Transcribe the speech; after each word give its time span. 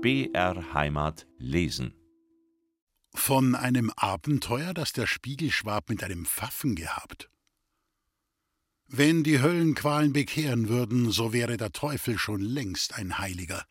BR 0.00 0.74
Heimat 0.74 1.26
lesen. 1.38 1.92
Von 3.12 3.56
einem 3.56 3.90
Abenteuer, 3.96 4.72
das 4.72 4.92
der 4.92 5.08
Spiegelschwab 5.08 5.90
mit 5.90 6.04
einem 6.04 6.24
Pfaffen 6.24 6.76
gehabt. 6.76 7.28
Wenn 8.86 9.24
die 9.24 9.40
Höllenqualen 9.40 10.12
bekehren 10.12 10.68
würden, 10.68 11.10
so 11.10 11.32
wäre 11.32 11.56
der 11.56 11.72
Teufel 11.72 12.16
schon 12.16 12.40
längst 12.40 12.94
ein 12.94 13.18
Heiliger. 13.18 13.64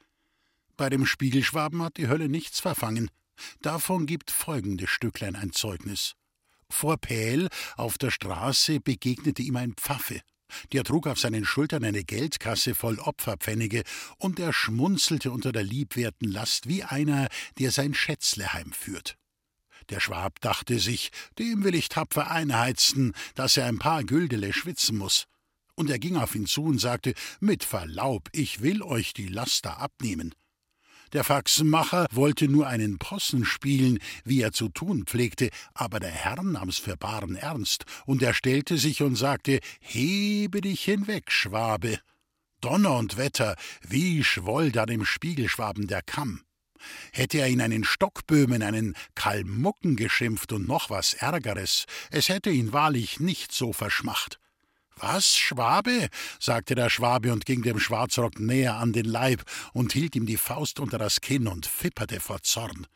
Bei 0.76 0.90
dem 0.90 1.06
Spiegelschwaben 1.06 1.82
hat 1.82 1.96
die 1.96 2.10
Hölle 2.10 2.28
nichts 2.28 2.60
verfangen. 2.60 3.10
Davon 3.62 4.06
gibt 4.06 4.30
folgendes 4.30 4.90
Stücklein 4.90 5.38
ein 5.38 5.54
Zeugnis. 5.54 6.16
Vor 6.70 6.98
Pähl 6.98 7.48
auf 7.78 7.98
der 7.98 8.12
Straße 8.12 8.82
begegnete 8.82 9.44
ihm 9.44 9.56
ein 9.56 9.76
Pfaffe. 9.76 10.20
Der 10.74 10.84
trug 10.84 11.08
auf 11.08 11.20
seinen 11.20 11.46
Schultern 11.46 11.84
eine 11.84 12.04
Geldkasse 12.04 12.76
voll 12.76 13.00
Opferpfennige, 13.00 13.84
und 14.18 14.40
er 14.40 14.54
schmunzelte 14.54 15.32
unter 15.32 15.52
der 15.52 15.64
liebwerten 15.64 16.32
Last 16.32 16.68
wie 16.68 16.84
einer, 16.84 17.28
der 17.60 17.72
sein 17.72 17.94
Schätzle 17.94 18.54
heimführt. 18.54 19.18
Der 19.90 20.00
Schwab 20.00 20.42
dachte 20.42 20.80
sich, 20.80 21.12
dem 21.40 21.64
will 21.64 21.76
ich 21.76 21.90
tapfer 21.90 22.30
einheizen, 22.30 23.14
dass 23.36 23.56
er 23.56 23.68
ein 23.68 23.80
paar 23.80 24.04
Güldele 24.04 24.52
schwitzen 24.52 24.98
muss. 24.98 25.26
Und 25.76 25.90
er 25.90 26.00
ging 26.00 26.18
auf 26.18 26.36
ihn 26.36 26.48
zu 26.48 26.64
und 26.64 26.80
sagte, 26.80 27.14
mit 27.40 27.64
Verlaub, 27.64 28.30
ich 28.34 28.62
will 28.62 28.82
euch 28.82 29.14
die 29.14 29.28
Laster 29.28 29.80
abnehmen. 29.80 30.34
Der 31.14 31.24
Faxenmacher 31.24 32.08
wollte 32.12 32.48
nur 32.48 32.68
einen 32.68 32.98
Possen 32.98 33.46
spielen, 33.46 34.00
wie 34.26 34.42
er 34.42 34.52
zu 34.52 34.70
tun 34.70 35.06
pflegte, 35.06 35.50
aber 35.74 36.00
der 36.00 36.12
Herr 36.12 36.44
nahm's 36.44 36.78
für 36.78 36.98
baren 36.98 37.36
Ernst, 37.36 37.86
und 38.06 38.22
er 38.22 38.34
stellte 38.34 38.78
sich 38.78 39.02
und 39.02 39.16
sagte, 39.16 39.60
Hebe 39.80 40.62
dich 40.62 40.84
hinweg, 40.84 41.32
Schwabe. 41.32 42.00
Donner 42.62 42.98
und 42.98 43.18
Wetter, 43.18 43.56
wie 43.88 44.24
schwoll 44.24 44.72
da 44.72 44.86
dem 44.86 45.06
Spiegelschwaben 45.06 45.88
der 45.88 46.02
Kamm. 46.02 46.42
Hätte 47.12 47.40
er 47.40 47.48
ihn 47.48 47.62
einen 47.62 47.84
Stockböhmen, 47.84 48.62
einen 48.64 48.96
Kalmucken 49.16 49.96
geschimpft 49.96 50.52
und 50.54 50.68
noch 50.68 50.90
was 50.90 51.14
Ärgeres, 51.14 51.86
es 52.12 52.30
hätte 52.30 52.50
ihn 52.50 52.74
wahrlich 52.74 53.20
nicht 53.20 53.52
so 53.52 53.74
verschmacht. 53.74 54.40
Was, 55.00 55.36
Schwabe? 55.36 56.10
sagte 56.40 56.76
der 56.76 56.90
Schwabe 56.90 57.32
und 57.32 57.46
ging 57.46 57.62
dem 57.62 57.80
Schwarzrock 57.80 58.40
näher 58.40 58.76
an 58.78 58.94
den 58.94 59.06
Leib 59.06 59.44
und 59.74 59.94
hielt 59.94 60.16
ihm 60.16 60.26
die 60.26 60.38
Faust 60.38 60.80
unter 60.80 60.98
das 60.98 61.22
Kinn 61.22 61.48
und 61.48 61.66
fipperte 61.66 62.20
vor 62.20 62.42
Zorn. 62.42 62.88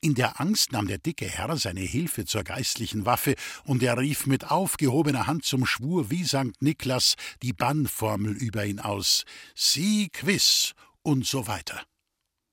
In 0.00 0.14
der 0.14 0.40
Angst 0.40 0.72
nahm 0.72 0.86
der 0.86 0.98
dicke 0.98 1.26
Herr 1.28 1.56
seine 1.56 1.80
Hilfe 1.80 2.24
zur 2.24 2.44
geistlichen 2.44 3.04
Waffe, 3.04 3.34
und 3.64 3.82
er 3.82 3.98
rief 3.98 4.26
mit 4.26 4.50
aufgehobener 4.50 5.26
Hand 5.26 5.44
zum 5.44 5.66
Schwur 5.66 6.10
wie 6.10 6.24
Sankt 6.24 6.62
Niklas 6.62 7.16
die 7.42 7.52
Bannformel 7.52 8.32
über 8.32 8.64
ihn 8.64 8.80
aus: 8.80 9.24
Sie 9.54 10.08
quiss 10.08 10.72
und 11.02 11.26
so 11.26 11.46
weiter. 11.46 11.82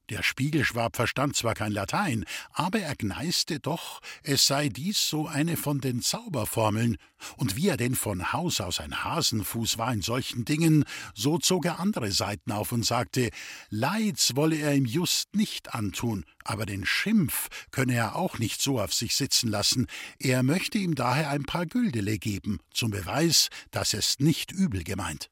Der 0.09 0.23
Spiegelschwab 0.23 0.95
verstand 0.95 1.35
zwar 1.35 1.53
kein 1.53 1.73
Latein, 1.73 2.23
aber 2.53 2.79
er 2.79 2.95
gneiste 2.95 3.59
doch, 3.59 3.99
es 4.23 4.47
sei 4.47 4.69
dies 4.69 5.09
so 5.09 5.27
eine 5.27 5.57
von 5.57 5.81
den 5.81 6.01
Zauberformeln, 6.01 6.95
und 7.35 7.57
wie 7.57 7.67
er 7.67 7.75
denn 7.75 7.93
von 7.93 8.31
Haus 8.31 8.61
aus 8.61 8.79
ein 8.79 9.03
Hasenfuß 9.03 9.77
war 9.77 9.91
in 9.91 10.01
solchen 10.01 10.45
Dingen, 10.45 10.85
so 11.13 11.39
zog 11.39 11.65
er 11.65 11.81
andere 11.81 12.13
Seiten 12.13 12.53
auf 12.53 12.71
und 12.71 12.85
sagte, 12.85 13.31
Leids 13.69 14.37
wolle 14.37 14.55
er 14.55 14.75
ihm 14.75 14.85
just 14.85 15.35
nicht 15.35 15.73
antun, 15.73 16.23
aber 16.45 16.65
den 16.65 16.85
Schimpf 16.85 17.49
könne 17.71 17.95
er 17.95 18.15
auch 18.15 18.39
nicht 18.39 18.61
so 18.61 18.79
auf 18.79 18.93
sich 18.93 19.13
sitzen 19.13 19.49
lassen, 19.49 19.87
er 20.19 20.41
möchte 20.41 20.77
ihm 20.77 20.95
daher 20.95 21.31
ein 21.31 21.43
paar 21.43 21.65
Güldele 21.65 22.17
geben, 22.17 22.59
zum 22.71 22.91
Beweis, 22.91 23.49
dass 23.71 23.93
es 23.93 24.19
nicht 24.19 24.53
übel 24.53 24.85
gemeint. 24.85 25.29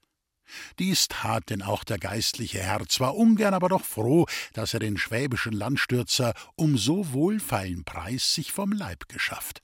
Dies 0.79 1.07
tat 1.07 1.49
denn 1.49 1.61
auch 1.61 1.83
der 1.83 1.97
geistliche 1.97 2.59
Herr, 2.59 2.88
zwar 2.88 3.15
ungern, 3.15 3.53
aber 3.53 3.69
doch 3.69 3.83
froh, 3.83 4.25
dass 4.53 4.73
er 4.73 4.79
den 4.79 4.97
schwäbischen 4.97 5.53
Landstürzer 5.53 6.33
um 6.56 6.78
so 6.78 7.13
wohlfeilen 7.13 7.83
Preis 7.83 8.33
sich 8.33 8.51
vom 8.51 8.72
Leib 8.72 9.07
geschafft. 9.07 9.61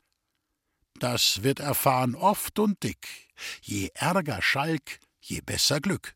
Das 0.99 1.43
wird 1.43 1.59
erfahren 1.59 2.15
oft 2.15 2.59
und 2.59 2.83
dick, 2.83 3.27
je 3.61 3.89
ärger 3.95 4.41
Schalk, 4.41 4.99
je 5.19 5.41
besser 5.41 5.79
Glück. 5.79 6.15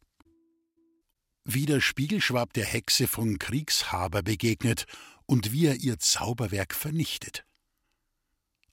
Wie 1.44 1.66
der 1.66 1.82
Spiegelschwab 1.82 2.54
der 2.54 2.66
Hexe 2.66 3.08
von 3.08 3.40
Kriegshaber 3.40 4.24
begegnet 4.24 4.86
und 5.26 5.52
wie 5.52 5.68
er 5.68 5.76
ihr 5.76 6.00
Zauberwerk 6.00 6.74
vernichtet. 6.74 7.46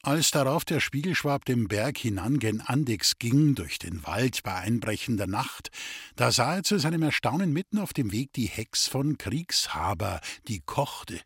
Als 0.04 0.32
darauf 0.32 0.64
der 0.64 0.80
Spiegelschwab 0.80 1.44
den 1.44 1.68
Berg 1.68 1.96
hinan 1.96 2.40
gen 2.40 2.60
Andix 2.60 3.20
ging, 3.20 3.54
durch 3.54 3.78
den 3.78 4.04
Wald 4.04 4.42
bei 4.42 4.56
einbrechender 4.56 5.28
Nacht, 5.28 5.70
da 6.16 6.32
sah 6.32 6.56
er 6.56 6.64
zu 6.64 6.80
seinem 6.80 7.02
Erstaunen 7.02 7.52
mitten 7.52 7.78
auf 7.78 7.92
dem 7.92 8.10
Weg 8.10 8.32
die 8.32 8.48
Hex 8.48 8.88
von 8.88 9.16
Kriegshaber, 9.16 10.20
die 10.48 10.58
kochte. 10.58 11.20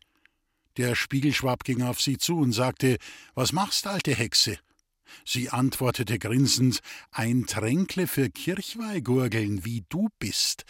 Der 0.77 0.93
Spiegelschwab 0.93 1.63
ging 1.63 1.81
auf 1.81 1.99
sie 1.99 2.19
zu 2.19 2.37
und 2.37 2.51
sagte: 2.51 2.97
Was 3.33 3.51
machst, 3.51 3.87
alte 3.87 4.13
Hexe? 4.13 4.59
Sie 5.25 5.49
antwortete 5.49 6.19
grinsend: 6.19 6.81
Ein 7.09 7.47
Tränkle 7.47 8.05
für 8.05 8.29
Kirchweihgurgeln, 8.29 9.65
wie 9.65 9.85
du 9.89 10.09
bist. 10.19 10.65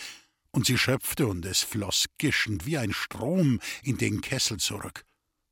Und 0.51 0.65
sie 0.65 0.77
schöpfte, 0.77 1.27
und 1.27 1.45
es 1.45 1.61
floß 1.61 2.05
gischend 2.17 2.65
wie 2.65 2.77
ein 2.77 2.93
Strom 2.93 3.59
in 3.83 3.97
den 3.97 4.21
Kessel 4.21 4.59
zurück. 4.59 5.03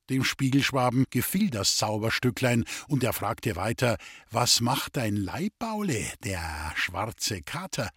Dem 0.09 0.23
Spiegelschwaben 0.23 1.05
gefiel 1.09 1.49
das 1.49 1.77
Zauberstücklein, 1.77 2.65
und 2.87 3.03
er 3.03 3.13
fragte 3.13 3.55
weiter 3.55 3.97
Was 4.29 4.61
macht 4.61 4.97
dein 4.97 5.15
Leibbaule, 5.15 6.13
der 6.23 6.73
schwarze 6.75 7.41
Kater? 7.41 7.89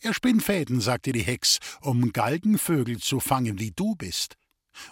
Er 0.00 0.14
spinnt 0.14 0.42
Fäden, 0.42 0.80
sagte 0.80 1.12
die 1.12 1.22
Hex, 1.22 1.58
um 1.80 2.12
Galgenvögel 2.12 2.98
zu 2.98 3.20
fangen, 3.20 3.58
wie 3.58 3.72
du 3.72 3.96
bist. 3.96 4.36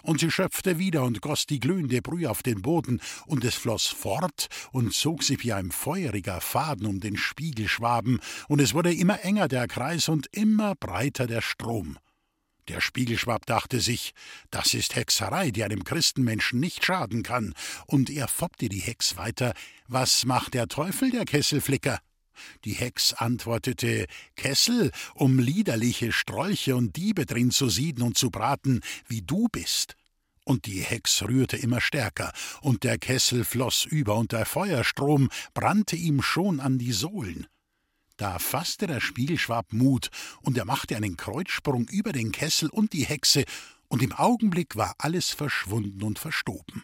Und 0.01 0.19
sie 0.19 0.31
schöpfte 0.31 0.79
wieder 0.79 1.03
und 1.03 1.21
goss 1.21 1.45
die 1.45 1.61
glühende 1.61 2.01
Brühe 2.01 2.29
auf 2.29 2.43
den 2.43 2.61
Boden, 2.61 2.99
und 3.25 3.45
es 3.45 3.55
floß 3.55 3.87
fort 3.87 4.47
und 4.73 4.93
zog 4.93 5.23
sich 5.23 5.43
wie 5.43 5.53
ein 5.53 5.71
feuriger 5.71 6.41
Faden 6.41 6.85
um 6.85 6.99
den 6.99 7.15
Spiegelschwaben, 7.15 8.19
und 8.49 8.59
es 8.59 8.73
wurde 8.73 8.93
immer 8.93 9.23
enger 9.23 9.47
der 9.47 9.67
Kreis 9.67 10.09
und 10.09 10.27
immer 10.33 10.75
breiter 10.75 11.27
der 11.27 11.41
Strom. 11.41 11.97
Der 12.67 12.81
Spiegelschwab 12.81 13.45
dachte 13.45 13.79
sich, 13.79 14.13
das 14.51 14.73
ist 14.73 14.95
Hexerei, 14.95 15.51
die 15.51 15.63
einem 15.63 15.85
Christenmenschen 15.85 16.59
nicht 16.59 16.83
schaden 16.83 17.23
kann, 17.23 17.53
und 17.85 18.09
er 18.09 18.27
foppte 18.27 18.67
die 18.67 18.81
Hex 18.81 19.15
weiter, 19.15 19.53
was 19.87 20.25
macht 20.25 20.53
der 20.53 20.67
Teufel, 20.67 21.11
der 21.11 21.23
Kesselflicker? 21.23 21.99
Die 22.65 22.73
Hex 22.73 23.13
antwortete, 23.13 24.05
Kessel, 24.35 24.91
um 25.15 25.39
liederliche 25.39 26.11
Strolche 26.11 26.75
und 26.75 26.95
Diebe 26.95 27.25
drin 27.25 27.51
zu 27.51 27.69
sieden 27.69 28.03
und 28.03 28.17
zu 28.17 28.29
braten, 28.29 28.81
wie 29.07 29.21
du 29.21 29.47
bist. 29.47 29.95
Und 30.43 30.65
die 30.65 30.81
Hex 30.81 31.23
rührte 31.23 31.57
immer 31.57 31.81
stärker, 31.81 32.31
und 32.61 32.83
der 32.83 32.97
Kessel 32.97 33.43
floß 33.43 33.85
über, 33.85 34.15
und 34.15 34.33
der 34.33 34.45
Feuerstrom 34.45 35.29
brannte 35.53 35.95
ihm 35.95 36.21
schon 36.21 36.59
an 36.59 36.77
die 36.77 36.93
Sohlen. 36.93 37.47
Da 38.17 38.39
fasste 38.39 38.87
der 38.87 38.99
Spiegelschwab 38.99 39.73
Mut, 39.73 40.09
und 40.41 40.57
er 40.57 40.65
machte 40.65 40.95
einen 40.95 41.17
Kreuzsprung 41.17 41.87
über 41.87 42.11
den 42.11 42.31
Kessel 42.31 42.69
und 42.69 42.93
die 42.93 43.05
Hexe, 43.05 43.45
und 43.87 44.01
im 44.01 44.11
Augenblick 44.11 44.75
war 44.75 44.95
alles 44.97 45.29
verschwunden 45.29 46.01
und 46.03 46.17
verstoben. 46.17 46.83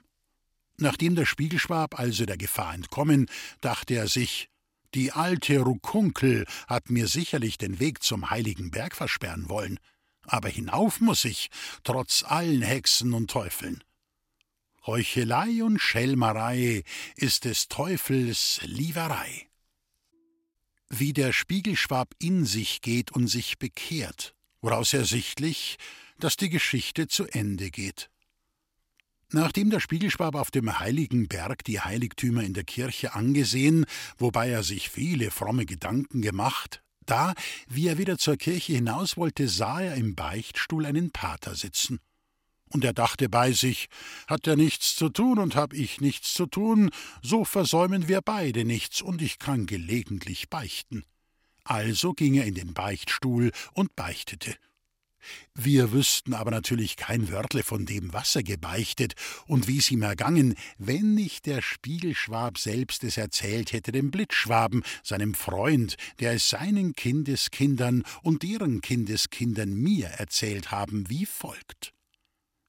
Nachdem 0.77 1.15
der 1.15 1.25
Spiegelschwab 1.25 1.99
also 1.99 2.25
der 2.25 2.37
Gefahr 2.37 2.75
entkommen, 2.75 3.27
dachte 3.61 3.95
er 3.95 4.07
sich, 4.07 4.49
die 4.93 5.11
alte 5.11 5.59
Rukunkel 5.59 6.45
hat 6.67 6.91
mir 6.91 7.07
sicherlich 7.07 7.57
den 7.57 7.79
Weg 7.79 8.03
zum 8.03 8.29
heiligen 8.29 8.69
Berg 8.69 8.95
versperren 8.95 9.49
wollen, 9.49 9.79
aber 10.25 10.49
hinauf 10.49 11.01
muss 11.01 11.25
ich, 11.25 11.49
trotz 11.83 12.23
allen 12.23 12.61
Hexen 12.61 13.13
und 13.13 13.29
Teufeln. 13.31 13.83
Heuchelei 14.85 15.63
und 15.63 15.79
Schelmerei 15.79 16.83
ist 17.15 17.45
des 17.45 17.69
Teufels 17.69 18.59
Lieverei 18.63 19.47
wie 20.99 21.13
der 21.13 21.33
Spiegelschwab 21.33 22.13
in 22.19 22.45
sich 22.45 22.81
geht 22.81 23.11
und 23.11 23.27
sich 23.27 23.57
bekehrt, 23.57 24.35
woraus 24.61 24.93
ersichtlich, 24.93 25.77
dass 26.19 26.37
die 26.37 26.49
Geschichte 26.49 27.07
zu 27.07 27.25
Ende 27.25 27.71
geht. 27.71 28.09
Nachdem 29.31 29.71
der 29.71 29.79
Spiegelschwab 29.79 30.35
auf 30.35 30.51
dem 30.51 30.79
heiligen 30.79 31.27
Berg 31.27 31.63
die 31.63 31.79
Heiligtümer 31.79 32.43
in 32.43 32.53
der 32.53 32.63
Kirche 32.63 33.15
angesehen, 33.15 33.85
wobei 34.17 34.49
er 34.49 34.61
sich 34.61 34.89
viele 34.89 35.31
fromme 35.31 35.65
Gedanken 35.65 36.21
gemacht, 36.21 36.83
da, 37.05 37.33
wie 37.67 37.87
er 37.87 37.97
wieder 37.97 38.17
zur 38.17 38.37
Kirche 38.37 38.73
hinaus 38.73 39.17
wollte, 39.17 39.47
sah 39.47 39.81
er 39.81 39.95
im 39.95 40.15
Beichtstuhl 40.15 40.85
einen 40.85 41.11
Pater 41.11 41.55
sitzen 41.55 41.99
und 42.73 42.83
er 42.83 42.93
dachte 42.93 43.29
bei 43.29 43.51
sich, 43.51 43.87
hat 44.27 44.47
er 44.47 44.55
nichts 44.55 44.95
zu 44.95 45.09
tun 45.09 45.39
und 45.39 45.55
hab 45.55 45.73
ich 45.73 46.01
nichts 46.01 46.33
zu 46.33 46.45
tun, 46.45 46.89
so 47.21 47.45
versäumen 47.45 48.07
wir 48.07 48.21
beide 48.21 48.65
nichts 48.65 49.01
und 49.01 49.21
ich 49.21 49.39
kann 49.39 49.65
gelegentlich 49.65 50.49
beichten. 50.49 51.05
Also 51.63 52.13
ging 52.13 52.33
er 52.33 52.45
in 52.45 52.55
den 52.55 52.73
Beichtstuhl 52.73 53.51
und 53.73 53.95
beichtete. 53.95 54.55
Wir 55.55 55.93
wüssten 55.93 56.33
aber 56.33 56.51
natürlich 56.51 56.97
kein 56.97 57.31
Wörtle 57.31 57.63
von 57.63 57.85
dem, 57.85 58.11
was 58.11 58.35
er 58.35 58.43
gebeichtet 58.43 59.13
und 59.47 59.69
wie 59.69 59.77
es 59.77 59.89
ihm 59.89 60.01
ergangen, 60.01 60.55
wenn 60.77 61.13
nicht 61.13 61.45
der 61.45 61.61
Spiegelschwab 61.61 62.57
selbst 62.57 63.05
es 63.05 63.15
erzählt 63.15 63.71
hätte 63.71 63.93
dem 63.93 64.11
Blitzschwaben, 64.11 64.83
seinem 65.01 65.33
Freund, 65.33 65.95
der 66.19 66.33
es 66.33 66.49
seinen 66.49 66.93
Kindeskindern 66.93 68.03
und 68.21 68.43
deren 68.43 68.81
Kindeskindern 68.81 69.73
mir 69.73 70.07
erzählt 70.07 70.71
haben, 70.71 71.09
wie 71.09 71.25
folgt. 71.25 71.93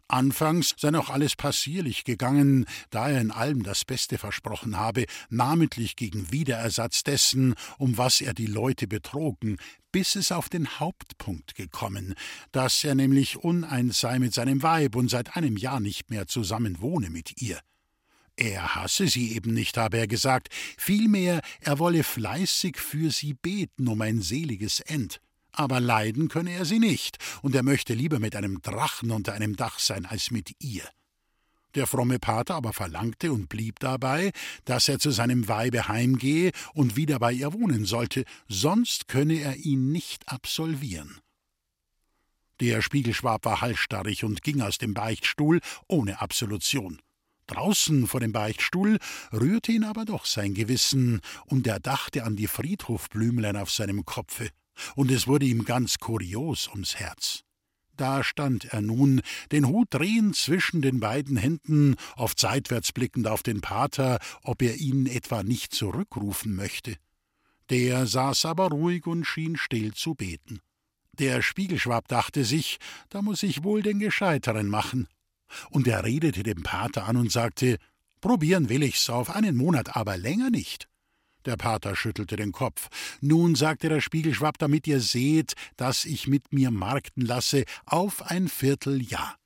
Anfangs 0.08 0.74
sei 0.76 0.90
noch 0.90 1.08
alles 1.08 1.34
passierlich 1.34 2.04
gegangen, 2.04 2.66
da 2.90 3.08
er 3.08 3.20
in 3.20 3.30
allem 3.30 3.62
das 3.62 3.84
Beste 3.86 4.18
versprochen 4.18 4.76
habe, 4.76 5.06
namentlich 5.30 5.96
gegen 5.96 6.30
Wiederersatz 6.30 7.04
dessen, 7.04 7.54
um 7.78 7.96
was 7.96 8.20
er 8.20 8.34
die 8.34 8.46
Leute 8.46 8.86
betrogen, 8.86 9.56
bis 9.92 10.14
es 10.16 10.30
auf 10.30 10.48
den 10.48 10.78
Hauptpunkt 10.78 11.54
gekommen, 11.54 12.14
dass 12.52 12.84
er 12.84 12.94
nämlich 12.94 13.38
uneins 13.38 14.00
sei 14.00 14.18
mit 14.18 14.34
seinem 14.34 14.62
Weib 14.62 14.94
und 14.94 15.08
seit 15.08 15.36
einem 15.36 15.56
Jahr 15.56 15.80
nicht 15.80 16.10
mehr 16.10 16.26
zusammen 16.26 16.80
wohne 16.80 17.08
mit 17.08 17.40
ihr. 17.40 17.60
Er 18.36 18.74
hasse 18.74 19.06
sie 19.08 19.34
eben 19.34 19.54
nicht, 19.54 19.76
habe 19.76 19.98
er 19.98 20.08
gesagt, 20.08 20.48
vielmehr 20.76 21.40
er 21.60 21.78
wolle 21.78 22.02
fleißig 22.02 22.76
für 22.76 23.10
sie 23.10 23.34
beten 23.34 23.88
um 23.88 24.00
ein 24.00 24.20
seliges 24.20 24.80
End 24.80 25.20
aber 25.56 25.80
leiden 25.80 26.28
könne 26.28 26.52
er 26.52 26.64
sie 26.64 26.78
nicht, 26.78 27.18
und 27.42 27.54
er 27.54 27.62
möchte 27.62 27.94
lieber 27.94 28.18
mit 28.18 28.36
einem 28.36 28.60
Drachen 28.62 29.10
unter 29.10 29.32
einem 29.32 29.56
Dach 29.56 29.78
sein 29.78 30.06
als 30.06 30.30
mit 30.30 30.54
ihr. 30.60 30.84
Der 31.74 31.86
fromme 31.86 32.18
Pater 32.18 32.54
aber 32.54 32.72
verlangte 32.72 33.32
und 33.32 33.48
blieb 33.48 33.80
dabei, 33.80 34.30
dass 34.64 34.88
er 34.88 34.98
zu 34.98 35.10
seinem 35.10 35.48
Weibe 35.48 35.88
heimgehe 35.88 36.52
und 36.72 36.96
wieder 36.96 37.18
bei 37.18 37.32
ihr 37.32 37.52
wohnen 37.52 37.84
sollte, 37.84 38.24
sonst 38.48 39.08
könne 39.08 39.40
er 39.40 39.56
ihn 39.56 39.90
nicht 39.90 40.28
absolvieren. 40.28 41.18
Der 42.60 42.82
Spiegelschwab 42.82 43.44
war 43.44 43.60
halsstarrig 43.60 44.22
und 44.22 44.42
ging 44.42 44.60
aus 44.60 44.78
dem 44.78 44.94
Beichtstuhl 44.94 45.60
ohne 45.88 46.20
Absolution. 46.20 47.00
Draußen 47.48 48.06
vor 48.06 48.20
dem 48.20 48.32
Beichtstuhl 48.32 48.98
rührte 49.32 49.72
ihn 49.72 49.84
aber 49.84 50.04
doch 50.04 50.24
sein 50.24 50.54
Gewissen, 50.54 51.20
und 51.46 51.66
er 51.66 51.80
dachte 51.80 52.24
an 52.24 52.36
die 52.36 52.46
Friedhofblümlein 52.46 53.56
auf 53.56 53.70
seinem 53.70 54.04
Kopfe 54.04 54.50
und 54.96 55.10
es 55.10 55.26
wurde 55.26 55.46
ihm 55.46 55.64
ganz 55.64 55.98
kurios 55.98 56.68
ums 56.68 56.96
Herz. 56.96 57.44
Da 57.96 58.24
stand 58.24 58.64
er 58.66 58.80
nun, 58.80 59.22
den 59.52 59.68
Hut 59.68 59.88
drehend 59.90 60.34
zwischen 60.34 60.82
den 60.82 60.98
beiden 61.00 61.36
Händen, 61.36 61.94
oft 62.16 62.40
seitwärts 62.40 62.92
blickend 62.92 63.28
auf 63.28 63.42
den 63.42 63.60
Pater, 63.60 64.18
ob 64.42 64.62
er 64.62 64.76
ihn 64.76 65.06
etwa 65.06 65.42
nicht 65.42 65.74
zurückrufen 65.74 66.56
möchte. 66.56 66.96
Der 67.70 68.06
saß 68.06 68.46
aber 68.46 68.68
ruhig 68.68 69.06
und 69.06 69.24
schien 69.24 69.56
still 69.56 69.94
zu 69.94 70.14
beten. 70.14 70.60
Der 71.18 71.42
Spiegelschwab 71.42 72.08
dachte 72.08 72.44
sich, 72.44 72.78
da 73.08 73.22
muss 73.22 73.42
ich 73.44 73.62
wohl 73.62 73.82
den 73.82 74.00
Gescheiteren 74.00 74.68
machen. 74.68 75.06
Und 75.70 75.86
er 75.86 76.04
redete 76.04 76.42
dem 76.42 76.62
Pater 76.64 77.06
an 77.06 77.16
und 77.16 77.30
sagte, 77.30 77.78
probieren 78.20 78.68
will 78.68 78.82
ich's 78.82 79.08
auf 79.08 79.30
einen 79.30 79.56
Monat, 79.56 79.96
aber 79.96 80.16
länger 80.16 80.50
nicht. 80.50 80.88
Der 81.46 81.56
Pater 81.56 81.94
schüttelte 81.94 82.36
den 82.36 82.52
Kopf. 82.52 82.88
Nun, 83.20 83.54
sagte 83.54 83.88
der 83.88 84.00
Spiegelschwapp, 84.00 84.58
damit 84.58 84.86
ihr 84.86 85.00
seht, 85.00 85.54
dass 85.76 86.04
ich 86.04 86.26
mit 86.26 86.52
mir 86.52 86.70
markten 86.70 87.24
lasse, 87.24 87.64
auf 87.84 88.22
ein 88.22 88.48
Vierteljahr. 88.48 89.36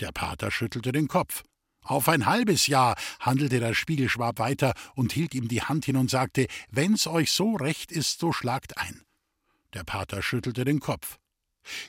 Der 0.00 0.12
Pater 0.12 0.50
schüttelte 0.50 0.92
den 0.92 1.06
Kopf. 1.06 1.44
Auf 1.82 2.08
ein 2.08 2.26
halbes 2.26 2.66
Jahr, 2.66 2.96
handelte 3.20 3.60
der 3.60 3.74
Spiegelschwab 3.74 4.38
weiter 4.38 4.74
und 4.94 5.12
hielt 5.12 5.34
ihm 5.34 5.48
die 5.48 5.62
Hand 5.62 5.84
hin 5.84 5.96
und 5.96 6.10
sagte, 6.10 6.46
wenn's 6.70 7.06
euch 7.06 7.32
so 7.32 7.54
recht 7.54 7.92
ist, 7.92 8.18
so 8.18 8.32
schlagt 8.32 8.76
ein. 8.78 9.02
Der 9.72 9.84
Pater 9.84 10.20
schüttelte 10.20 10.64
den 10.64 10.80
Kopf. 10.80 11.19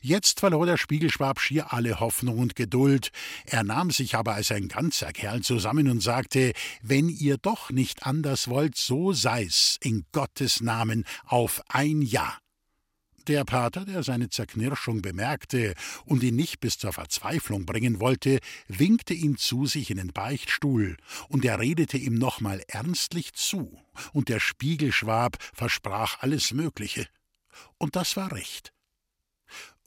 Jetzt 0.02 0.40
verlor 0.40 0.66
der 0.66 0.78
Spiegelschwab 0.78 1.40
schier 1.40 1.74
alle 1.74 2.00
Hoffnung 2.00 2.40
und 2.40 2.56
Geduld, 2.56 3.12
er 3.46 3.64
nahm 3.64 3.92
sich 3.92 4.16
aber 4.16 4.34
als 4.34 4.52
ein 4.52 4.68
ganzer 4.68 5.12
Kerl 5.14 5.42
zusammen 5.42 5.90
und 5.90 6.02
sagte, 6.02 6.54
wenn 6.82 7.10
ihr 7.10 7.38
doch 7.38 7.70
nicht 7.70 8.06
anders 8.06 8.48
wollt, 8.48 8.78
so 8.78 9.14
sei's, 9.14 9.78
in 9.82 10.06
Gottes 10.12 10.62
Namen, 10.62 11.06
auf 11.26 11.62
ein 11.70 12.02
Jahr. 12.02 12.38
Der 13.28 13.46
Pater, 13.46 13.86
der 13.86 14.02
seine 14.02 14.30
Zerknirschung 14.30 15.04
bemerkte 15.04 15.76
und 16.06 16.24
ihn 16.24 16.36
nicht 16.36 16.60
bis 16.60 16.80
zur 16.80 16.92
Verzweiflung 16.92 17.68
bringen 17.68 18.00
wollte, 18.00 18.40
winkte 18.68 19.14
ihn 19.14 19.38
zu 19.38 19.68
sich 19.68 19.92
in 19.92 19.98
den 19.98 20.12
Beichtstuhl, 20.12 20.98
und 21.30 21.46
er 21.46 21.60
redete 21.60 21.98
ihm 21.98 22.16
nochmal 22.16 22.64
ernstlich 22.68 23.34
zu, 23.34 23.80
und 24.12 24.28
der 24.28 24.40
Spiegelschwab 24.40 25.38
versprach 25.54 26.20
alles 26.22 26.52
Mögliche. 26.52 27.08
Und 27.78 27.96
das 27.96 28.18
war 28.18 28.32
recht. 28.32 28.74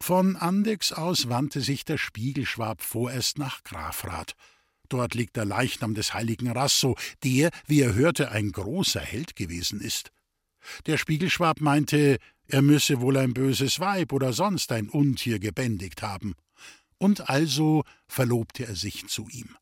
Von 0.00 0.37
Andex 0.37 0.93
aus 0.93 1.29
wandte 1.29 1.61
sich 1.61 1.85
der 1.85 1.99
Spiegelschwab 1.99 2.82
vorerst 2.82 3.38
nach 3.38 3.62
Grafrath. 3.62 4.35
Dort 4.88 5.14
liegt 5.14 5.37
der 5.37 5.44
Leichnam 5.44 5.94
des 5.94 6.12
heiligen 6.12 6.50
Rasso, 6.50 6.96
der, 7.23 7.50
wie 7.67 7.81
er 7.81 7.94
hörte, 7.94 8.31
ein 8.31 8.52
großer 8.52 9.00
Held 9.00 9.35
gewesen 9.35 9.81
ist. 9.81 10.11
Der 10.87 10.99
Spiegelschwab 10.99 11.61
meinte, 11.61 12.19
er 12.46 12.62
müsse 12.62 13.00
wohl 13.00 13.17
ein 13.17 13.35
böses 13.35 13.81
Weib 13.81 14.12
oder 14.12 14.32
sonst 14.32 14.73
ein 14.73 14.88
Untier 14.88 15.38
gebändigt 15.38 16.02
haben. 16.02 16.35
Und 16.99 17.29
also 17.29 17.85
verlobte 18.06 18.67
er 18.67 18.76
sich 18.76 19.06
zu 19.08 19.29
ihm. 19.29 19.56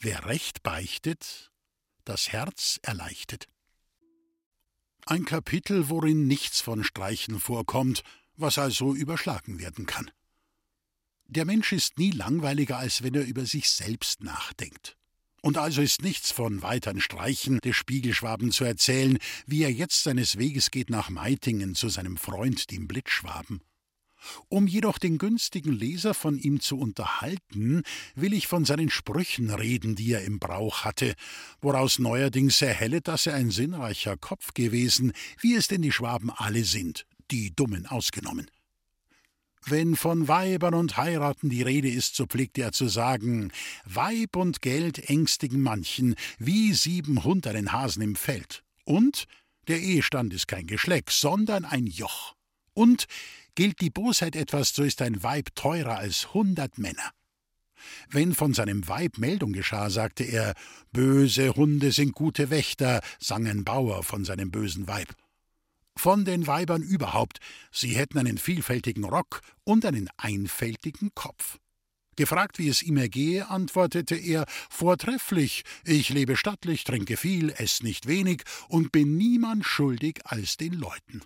Wer 0.00 0.26
Recht 0.26 0.62
beichtet, 0.62 1.50
das 2.04 2.32
Herz 2.32 2.78
erleichtet. 2.82 3.48
Ein 5.06 5.24
Kapitel, 5.24 5.88
worin 5.88 6.26
nichts 6.26 6.60
von 6.60 6.82
Streichen 6.84 7.38
vorkommt 7.38 8.02
was 8.36 8.58
also 8.58 8.94
überschlagen 8.94 9.58
werden 9.58 9.86
kann. 9.86 10.10
Der 11.28 11.44
Mensch 11.44 11.72
ist 11.72 11.98
nie 11.98 12.12
langweiliger, 12.12 12.78
als 12.78 13.02
wenn 13.02 13.14
er 13.14 13.26
über 13.26 13.46
sich 13.46 13.68
selbst 13.68 14.22
nachdenkt. 14.22 14.96
Und 15.42 15.58
also 15.58 15.82
ist 15.82 16.02
nichts 16.02 16.32
von 16.32 16.62
weiteren 16.62 17.00
Streichen 17.00 17.58
des 17.60 17.76
Spiegelschwaben 17.76 18.52
zu 18.52 18.64
erzählen, 18.64 19.18
wie 19.46 19.62
er 19.62 19.72
jetzt 19.72 20.02
seines 20.02 20.38
Weges 20.38 20.70
geht 20.70 20.90
nach 20.90 21.10
Meitingen 21.10 21.74
zu 21.74 21.88
seinem 21.88 22.16
Freund, 22.16 22.70
dem 22.70 22.88
Blitzschwaben. 22.88 23.60
Um 24.48 24.66
jedoch 24.66 24.98
den 24.98 25.18
günstigen 25.18 25.72
Leser 25.72 26.14
von 26.14 26.38
ihm 26.38 26.60
zu 26.60 26.78
unterhalten, 26.78 27.82
will 28.14 28.32
ich 28.32 28.46
von 28.46 28.64
seinen 28.64 28.90
Sprüchen 28.90 29.50
reden, 29.50 29.94
die 29.94 30.12
er 30.12 30.24
im 30.24 30.38
Brauch 30.38 30.84
hatte, 30.84 31.14
woraus 31.60 31.98
neuerdings 31.98 32.60
erhellet, 32.62 33.08
dass 33.08 33.26
er 33.26 33.34
ein 33.34 33.50
sinnreicher 33.50 34.16
Kopf 34.16 34.54
gewesen, 34.54 35.12
wie 35.40 35.54
es 35.54 35.68
denn 35.68 35.82
die 35.82 35.92
Schwaben 35.92 36.30
alle 36.30 36.64
sind, 36.64 37.06
die 37.30 37.54
Dummen 37.54 37.86
ausgenommen. 37.86 38.50
Wenn 39.68 39.96
von 39.96 40.28
Weibern 40.28 40.74
und 40.74 40.96
Heiraten 40.96 41.50
die 41.50 41.62
Rede 41.62 41.88
ist, 41.90 42.14
so 42.14 42.26
pflegt 42.26 42.56
er 42.56 42.70
zu 42.70 42.86
sagen, 42.86 43.50
Weib 43.84 44.36
und 44.36 44.62
Geld 44.62 45.10
ängstigen 45.10 45.60
manchen, 45.60 46.14
wie 46.38 46.72
sieben 46.72 47.24
Hund 47.24 47.48
einen 47.48 47.72
Hasen 47.72 48.02
im 48.02 48.14
Feld. 48.14 48.62
Und 48.84 49.26
der 49.66 49.80
Ehestand 49.80 50.32
ist 50.32 50.46
kein 50.46 50.68
Geschleck, 50.68 51.10
sondern 51.10 51.64
ein 51.64 51.88
Joch. 51.88 52.36
Und 52.74 53.06
gilt 53.56 53.80
die 53.80 53.90
Bosheit 53.90 54.36
etwas, 54.36 54.72
so 54.72 54.84
ist 54.84 55.02
ein 55.02 55.24
Weib 55.24 55.48
teurer 55.56 55.98
als 55.98 56.32
hundert 56.32 56.78
Männer. 56.78 57.10
Wenn 58.08 58.34
von 58.34 58.54
seinem 58.54 58.86
Weib 58.86 59.18
Meldung 59.18 59.52
geschah, 59.52 59.90
sagte 59.90 60.22
er, 60.22 60.54
böse 60.92 61.56
Hunde 61.56 61.90
sind 61.90 62.12
gute 62.12 62.50
Wächter, 62.50 63.00
sang 63.18 63.48
ein 63.48 63.64
Bauer 63.64 64.04
von 64.04 64.24
seinem 64.24 64.52
bösen 64.52 64.86
Weib 64.86 65.12
von 65.96 66.24
den 66.24 66.46
Weibern 66.46 66.82
überhaupt, 66.82 67.38
sie 67.72 67.96
hätten 67.96 68.18
einen 68.18 68.38
vielfältigen 68.38 69.04
Rock 69.04 69.40
und 69.64 69.84
einen 69.84 70.08
einfältigen 70.16 71.10
Kopf. 71.14 71.58
Gefragt, 72.16 72.58
wie 72.58 72.68
es 72.68 72.82
ihm 72.82 72.96
ergehe, 72.96 73.48
antwortete 73.48 74.16
er 74.16 74.46
Vortrefflich, 74.70 75.64
ich 75.84 76.08
lebe 76.08 76.36
stattlich, 76.36 76.84
trinke 76.84 77.16
viel, 77.16 77.50
ess 77.50 77.82
nicht 77.82 78.06
wenig 78.06 78.42
und 78.68 78.90
bin 78.90 79.16
niemand 79.16 79.66
schuldig 79.66 80.20
als 80.24 80.56
den 80.56 80.72
Leuten. 80.72 81.22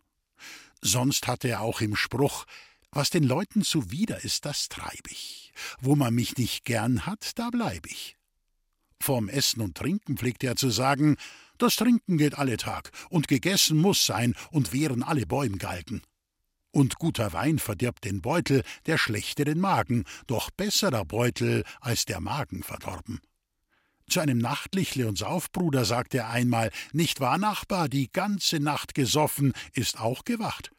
Sonst 0.83 1.29
hatte 1.29 1.49
er 1.49 1.61
auch 1.61 1.81
im 1.81 1.95
Spruch 1.95 2.45
Was 2.93 3.11
den 3.11 3.23
Leuten 3.23 3.63
zuwider 3.63 4.25
ist, 4.25 4.45
das 4.45 4.69
treib 4.69 5.07
ich. 5.09 5.53
Wo 5.81 5.95
man 5.95 6.13
mich 6.13 6.37
nicht 6.37 6.65
gern 6.65 7.07
hat, 7.07 7.39
da 7.39 7.51
bleib 7.51 7.87
ich. 7.87 8.17
Vorm 9.01 9.29
Essen 9.29 9.61
und 9.61 9.77
Trinken 9.77 10.17
pflegte 10.17 10.49
er 10.49 10.57
zu 10.57 10.71
sagen 10.71 11.17
das 11.63 11.77
Trinken 11.77 12.19
geht 12.19 12.39
alle 12.39 12.57
Tag, 12.57 12.91
und 13.09 13.29
gegessen 13.29 13.79
muss 13.79 14.07
sein, 14.07 14.35
und 14.51 14.73
wären 14.73 15.03
alle 15.03 15.27
Bäume 15.27 15.59
galten. 15.59 16.03
Und 16.73 16.99
guter 16.99 17.33
Wein 17.33 17.59
verdirbt 17.59 18.05
den 18.05 18.21
Beutel, 18.21 18.63
der 18.87 18.97
schlechte 18.97 19.45
den 19.45 19.59
Magen, 19.59 20.05
doch 20.27 20.51
besserer 20.51 21.05
Beutel 21.05 21.65
als 21.81 22.05
der 22.05 22.21
Magen 22.21 22.63
verdorben. 22.63 23.21
Zu 24.09 24.21
einem 24.21 24.39
Nachtlichle 24.39 25.09
und 25.09 25.19
Saufbruder 25.19 25.85
sagte 25.85 26.19
er 26.19 26.31
einmal, 26.31 26.71
nicht 26.93 27.21
wahr, 27.21 27.39
Nachbar, 27.39 27.89
die 27.89 28.11
ganze 28.11 28.59
Nacht 28.59 28.95
gesoffen, 28.95 29.53
ist 29.73 30.01
auch 30.01 30.25
gewacht. 30.25 30.73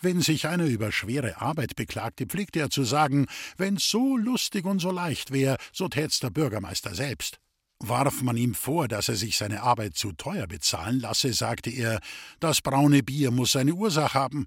Wenn 0.00 0.20
sich 0.20 0.48
einer 0.48 0.66
über 0.66 0.90
schwere 0.90 1.40
Arbeit 1.40 1.76
beklagte, 1.76 2.26
pflegte 2.26 2.58
er 2.58 2.70
zu 2.70 2.82
sagen, 2.82 3.26
wenn's 3.56 3.88
so 3.88 4.16
lustig 4.16 4.64
und 4.64 4.80
so 4.80 4.90
leicht 4.90 5.32
wär, 5.32 5.58
so 5.72 5.88
tät's 5.88 6.18
der 6.18 6.30
Bürgermeister 6.30 6.94
selbst. 6.94 7.40
Warf 7.80 8.22
man 8.22 8.36
ihm 8.36 8.54
vor, 8.54 8.88
dass 8.88 9.08
er 9.08 9.16
sich 9.16 9.38
seine 9.38 9.62
Arbeit 9.62 9.96
zu 9.96 10.12
teuer 10.12 10.46
bezahlen 10.46 11.00
lasse, 11.00 11.32
sagte 11.32 11.70
er, 11.70 12.00
das 12.38 12.60
braune 12.60 13.02
Bier 13.02 13.30
muss 13.30 13.52
seine 13.52 13.74
Ursache 13.74 14.14
haben. 14.14 14.46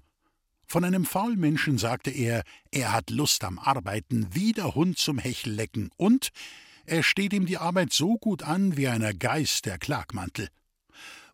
Von 0.66 0.84
einem 0.84 1.04
Faulmenschen 1.04 1.76
sagte 1.76 2.10
er, 2.10 2.42
er 2.70 2.92
hat 2.92 3.10
Lust 3.10 3.42
am 3.44 3.58
Arbeiten, 3.58 4.28
wie 4.32 4.52
der 4.52 4.74
Hund 4.74 4.98
zum 4.98 5.18
Hechellecken, 5.18 5.90
und 5.96 6.30
er 6.86 7.02
steht 7.02 7.32
ihm 7.32 7.46
die 7.46 7.58
Arbeit 7.58 7.92
so 7.92 8.18
gut 8.18 8.42
an 8.42 8.76
wie 8.76 8.88
einer 8.88 9.12
Geist 9.12 9.66
der 9.66 9.78
Klagmantel. 9.78 10.48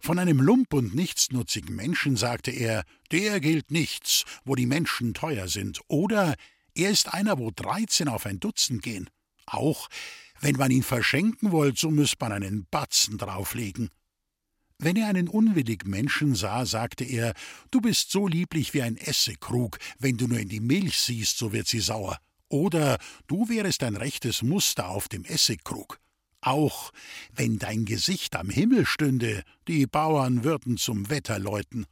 Von 0.01 0.19
einem 0.19 0.41
Lump 0.41 0.73
und 0.73 0.95
nichtsnutzigen 0.95 1.77
Menschen 1.77 2.17
sagte 2.17 2.51
er, 2.51 2.85
der 3.13 3.41
gilt 3.41 3.71
nichts, 3.71 4.25
wo 4.45 4.55
die 4.55 4.67
Menschen 4.67 5.13
teuer 5.13 5.49
sind, 5.49 5.81
oder 5.89 6.35
Er 6.75 6.91
ist 6.91 7.13
einer, 7.13 7.39
wo 7.39 7.51
dreizehn 7.55 8.09
auf 8.09 8.27
ein 8.27 8.41
Dutzend 8.41 8.83
gehen. 8.83 9.11
Auch 9.47 9.89
wenn 10.41 10.57
man 10.57 10.71
ihn 10.71 10.83
verschenken 10.83 11.53
wollt, 11.53 11.79
so 11.79 11.91
müsst 11.91 12.21
man 12.21 12.33
einen 12.33 12.67
Batzen 12.71 13.19
drauflegen. 13.19 13.91
Wenn 14.79 14.97
er 14.97 15.09
einen 15.09 15.29
unwillig 15.29 15.85
Menschen 15.85 16.35
sah, 16.35 16.65
sagte 16.65 17.05
er, 17.05 17.35
du 17.71 17.83
bist 17.83 18.11
so 18.11 18.27
lieblich 18.27 18.73
wie 18.73 18.81
ein 18.81 18.97
Essigkrug, 18.97 19.79
wenn 19.99 20.17
du 20.17 20.27
nur 20.27 20.39
in 20.39 20.49
die 20.49 20.61
Milch 20.61 20.99
siehst, 20.99 21.37
so 21.37 21.53
wird 21.53 21.69
sie 21.69 21.81
sauer. 21.81 22.19
Oder 22.49 22.99
du 23.27 23.49
wärest 23.51 23.83
ein 23.83 23.97
rechtes 23.97 24.43
Muster 24.43 24.89
auf 24.89 25.09
dem 25.09 25.25
Essigkrug. 25.25 26.01
Auch 26.41 26.93
wenn 27.35 27.59
dein 27.59 27.85
Gesicht 27.85 28.35
am 28.35 28.49
Himmel 28.49 28.87
stünde, 28.87 29.43
die 29.69 29.87
Bauern 29.87 30.45
würden 30.45 30.79
zum 30.79 31.11
Wetter 31.11 31.39
läuten. 31.39 31.85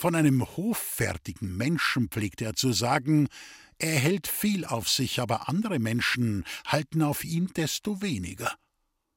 Von 0.00 0.14
einem 0.14 0.46
hoffärtigen 0.56 1.58
Menschen 1.58 2.08
pflegte 2.08 2.46
er 2.46 2.54
zu 2.54 2.72
sagen, 2.72 3.28
er 3.76 3.98
hält 3.98 4.28
viel 4.28 4.64
auf 4.64 4.88
sich, 4.88 5.20
aber 5.20 5.46
andere 5.46 5.78
Menschen 5.78 6.46
halten 6.64 7.02
auf 7.02 7.22
ihn 7.22 7.48
desto 7.54 8.00
weniger. 8.00 8.50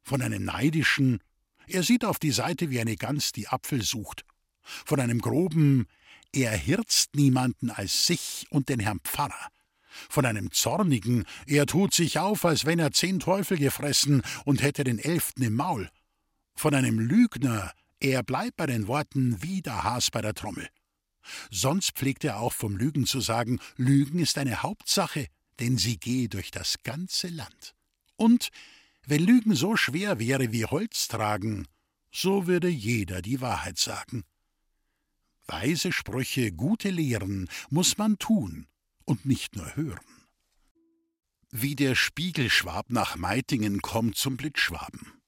Von 0.02 0.22
einem 0.22 0.44
neidischen, 0.44 1.22
er 1.68 1.84
sieht 1.84 2.04
auf 2.04 2.20
die 2.20 2.32
Seite 2.32 2.70
wie 2.70 2.82
eine 2.82 2.98
Gans, 2.98 3.32
die 3.32 3.48
Apfel 3.48 3.82
sucht. 3.82 4.25
Von 4.62 5.00
einem 5.00 5.22
groben, 5.22 5.88
er 6.34 6.52
hirzt 6.52 7.16
niemanden 7.16 7.70
als 7.72 8.06
sich 8.06 8.46
und 8.50 8.68
den 8.68 8.82
Herrn 8.82 9.00
Pfarrer. 9.06 9.48
Von 10.10 10.25
einem 10.25 10.52
zornigen, 10.52 11.24
er 11.48 11.66
tut 11.66 11.94
sich 11.94 12.20
auf, 12.20 12.44
als 12.44 12.66
wenn 12.66 12.80
er 12.80 12.92
zehn 12.92 13.22
Teufel 13.22 13.58
gefressen 13.58 14.22
und 14.44 14.62
hätte 14.62 14.84
den 14.84 15.00
elften 15.00 15.44
im 15.44 15.56
Maul. 15.56 15.90
Von 16.56 16.75
einem 16.75 17.00
Lügner, 17.00 17.72
er 18.04 18.22
bleibt 18.22 18.58
bei 18.58 18.66
den 18.66 18.88
Worten 18.88 19.42
wie 19.42 19.62
der 19.62 19.84
Has 19.84 20.12
bei 20.12 20.22
der 20.22 20.34
Trommel. 20.34 20.68
Sonst 21.50 21.92
pflegt 21.92 22.26
er 22.26 22.40
auch 22.40 22.52
vom 22.52 22.76
Lügen 22.76 23.06
zu 23.06 23.22
sagen, 23.22 23.60
Lügen 23.78 24.20
ist 24.20 24.38
eine 24.38 24.62
Hauptsache, 24.62 25.28
denn 25.60 25.78
sie 25.78 25.98
gehe 25.98 26.28
durch 26.28 26.52
das 26.52 26.76
ganze 26.84 27.30
Land. 27.30 27.74
Und 28.18 28.50
wenn 29.06 29.24
Lügen 29.24 29.56
so 29.56 29.78
schwer 29.78 30.20
wäre 30.20 30.52
wie 30.52 30.66
Holz 30.66 31.08
tragen, 31.08 31.66
so 32.12 32.46
würde 32.46 32.68
jeder 32.68 33.22
die 33.22 33.40
Wahrheit 33.40 33.78
sagen. 33.78 34.24
Weise 35.48 35.94
Sprüche, 35.94 36.52
gute 36.52 36.90
Lehren 36.90 37.50
muss 37.70 37.98
man 37.98 38.20
tun 38.20 38.68
und 39.06 39.26
nicht 39.26 39.56
nur 39.56 39.76
hören. 39.78 40.06
Wie 41.52 41.76
der 41.76 41.96
Spiegelschwab 41.96 42.90
nach 42.90 43.16
Meitingen 43.16 43.82
kommt 43.82 44.18
zum 44.18 44.36
Blitzschwaben. 44.36 45.23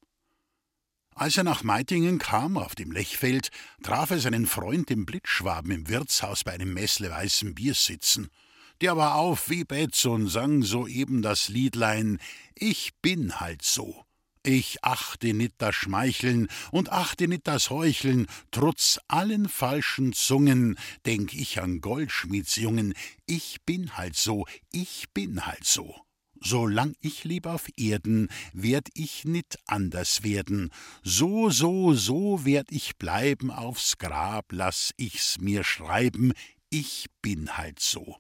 Als 1.16 1.38
er 1.38 1.44
nach 1.44 1.64
Meitingen 1.64 2.20
kam, 2.20 2.58
auf 2.58 2.76
dem 2.76 2.92
Lechfeld, 2.92 3.50
traf 3.82 4.12
er 4.12 4.20
seinen 4.20 4.46
Freund 4.46 4.92
im 4.92 5.06
Blitzschwaben 5.06 5.72
im 5.72 5.90
Wirtshaus 5.90 6.44
bei 6.44 6.52
einem 6.54 6.74
Messle 6.74 7.10
weißen 7.10 7.56
Bier 7.56 7.74
sitzen– 7.74 8.30
der 8.82 8.98
war 8.98 9.16
auf 9.16 9.50
wie 9.50 9.64
Betz 9.64 10.04
und 10.06 10.28
sang 10.28 10.62
soeben 10.62 11.22
das 11.22 11.48
Liedlein 11.48 12.20
Ich 12.56 12.94
bin 13.02 13.40
halt 13.40 13.62
so. 13.62 14.04
Ich 14.44 14.84
achte 14.84 15.34
nit 15.34 15.54
das 15.58 15.74
Schmeicheln 15.74 16.50
und 16.72 16.92
achte 16.92 17.28
nit 17.28 17.48
das 17.48 17.70
Heucheln, 17.72 18.28
trotz 18.52 19.00
allen 19.08 19.50
falschen 19.50 20.14
Zungen, 20.14 20.78
denk 21.06 21.34
ich 21.34 21.62
an 21.62 21.82
Goldschmiedsjungen, 21.82 22.94
ich 23.26 23.58
bin 23.66 23.98
halt 23.98 24.16
so, 24.16 24.46
ich 24.72 25.06
bin 25.14 25.48
halt 25.48 25.66
so. 25.66 26.05
Solang 26.46 26.94
ich 27.02 27.24
leb 27.24 27.48
auf 27.48 27.70
Erden, 27.76 28.30
werd 28.54 28.90
ich 28.94 29.26
nit 29.26 29.58
anders 29.66 30.22
werden. 30.22 30.70
So, 31.02 31.50
so, 31.50 31.96
so 31.96 32.46
werd 32.46 32.72
ich 32.72 32.98
bleiben 32.98 33.50
aufs 33.50 33.98
Grab, 33.98 34.46
lass 34.52 34.92
ich's 34.96 35.40
mir 35.40 35.64
schreiben, 35.64 36.34
ich 36.70 37.08
bin 37.24 37.58
halt 37.58 37.80
so. 37.80 38.18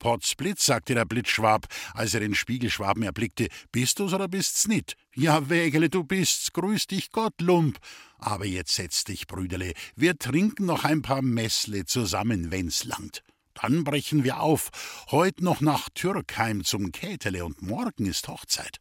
Potzblitz, 0.00 0.66
sagte 0.66 0.94
der 0.94 1.04
Blitzschwab, 1.04 1.68
als 1.94 2.14
er 2.14 2.20
den 2.20 2.34
Spiegelschwaben 2.34 3.04
erblickte, 3.04 3.46
bist 3.70 4.00
du's 4.00 4.12
oder 4.12 4.26
bist's 4.26 4.66
nit? 4.66 4.96
Ja, 5.14 5.48
Wägele, 5.48 5.88
du 5.88 6.02
bist's, 6.02 6.52
grüß 6.52 6.88
dich 6.88 7.12
Gott, 7.12 7.40
Lump. 7.40 7.78
Aber 8.18 8.44
jetzt 8.44 8.74
setz 8.74 9.04
dich, 9.04 9.28
Brüderle, 9.28 9.72
wir 9.94 10.18
trinken 10.18 10.66
noch 10.66 10.82
ein 10.82 11.02
paar 11.02 11.22
Messle 11.22 11.84
zusammen, 11.84 12.50
wenn's 12.50 12.82
langt. 12.82 13.22
Dann 13.54 13.84
brechen 13.84 14.24
wir 14.24 14.40
auf, 14.40 14.70
heut 15.10 15.40
noch 15.40 15.60
nach 15.60 15.88
Türkheim 15.94 16.64
zum 16.64 16.92
Kätele 16.92 17.44
und 17.44 17.62
morgen 17.62 18.06
ist 18.06 18.28
Hochzeit. 18.28 18.78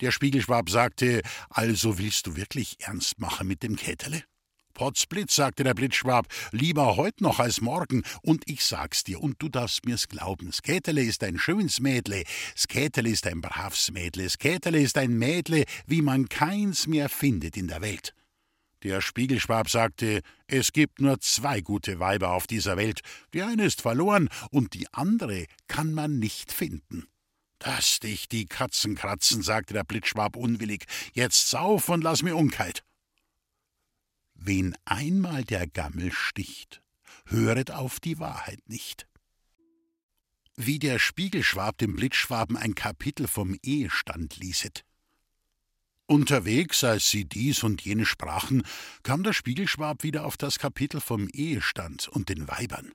Der 0.00 0.10
Spiegelschwab 0.10 0.70
sagte, 0.70 1.22
also 1.48 1.98
willst 1.98 2.26
du 2.26 2.36
wirklich 2.36 2.76
ernst 2.80 3.18
machen 3.18 3.48
mit 3.48 3.62
dem 3.62 3.76
Kätele? 3.76 4.22
Potzblitz, 4.76 5.34
sagte 5.34 5.64
der 5.64 5.72
Blitzschwab, 5.72 6.28
lieber 6.52 6.96
heut 6.96 7.22
noch 7.22 7.40
als 7.40 7.62
morgen, 7.62 8.02
und 8.20 8.42
ich 8.46 8.62
sag's 8.62 9.04
dir, 9.04 9.22
und 9.22 9.36
du 9.38 9.48
darfst 9.48 9.86
mir's 9.86 10.06
glauben, 10.06 10.52
Skätele 10.52 11.02
ist 11.02 11.24
ein 11.24 11.38
schönes 11.38 11.80
Mädle, 11.80 12.24
Skätele 12.54 13.08
ist 13.08 13.26
ein 13.26 13.40
bravs 13.40 13.90
Mädle, 13.90 14.28
Skätele 14.28 14.78
ist 14.78 14.98
ein 14.98 15.18
Mädle, 15.18 15.64
wie 15.86 16.02
man 16.02 16.28
keins 16.28 16.86
mehr 16.86 17.08
findet 17.08 17.56
in 17.56 17.68
der 17.68 17.80
Welt. 17.80 18.14
Der 18.82 19.00
Spiegelschwab 19.00 19.70
sagte, 19.70 20.20
es 20.46 20.72
gibt 20.72 21.00
nur 21.00 21.18
zwei 21.20 21.60
gute 21.60 21.98
Weiber 21.98 22.32
auf 22.32 22.46
dieser 22.46 22.76
Welt, 22.76 23.00
die 23.32 23.42
eine 23.42 23.64
ist 23.64 23.80
verloren 23.80 24.28
und 24.50 24.74
die 24.74 24.86
andere 24.92 25.46
kann 25.66 25.92
man 25.92 26.18
nicht 26.18 26.52
finden. 26.52 27.06
Dass 27.58 28.00
dich 28.00 28.28
die 28.28 28.46
Katzen 28.46 28.94
kratzen, 28.94 29.42
sagte 29.42 29.72
der 29.72 29.84
Blitzschwab 29.84 30.36
unwillig, 30.36 30.84
jetzt 31.14 31.48
sauf 31.48 31.88
und 31.88 32.04
lass 32.04 32.22
mir 32.22 32.36
Unkheit. 32.36 32.84
Wen 34.34 34.76
einmal 34.84 35.44
der 35.44 35.66
Gammel 35.66 36.12
sticht, 36.12 36.82
höret 37.24 37.70
auf 37.70 37.98
die 37.98 38.18
Wahrheit 38.18 38.68
nicht. 38.68 39.08
Wie 40.56 40.78
der 40.78 40.98
Spiegelschwab 40.98 41.78
dem 41.78 41.96
Blitzschwaben 41.96 42.56
ein 42.56 42.74
Kapitel 42.74 43.26
vom 43.26 43.56
Ehestand 43.62 44.36
ließet. 44.36 44.84
Unterwegs, 46.08 46.84
als 46.84 47.10
sie 47.10 47.24
dies 47.24 47.64
und 47.64 47.82
jene 47.82 48.06
sprachen, 48.06 48.62
kam 49.02 49.24
der 49.24 49.32
Spiegelschwab 49.32 50.04
wieder 50.04 50.24
auf 50.24 50.36
das 50.36 50.58
Kapitel 50.60 51.00
vom 51.00 51.28
Ehestand 51.32 52.06
und 52.06 52.28
den 52.28 52.46
Weibern. 52.46 52.92